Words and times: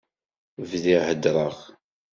Bdiɣ 0.69 1.01
heddreɣ. 1.07 1.55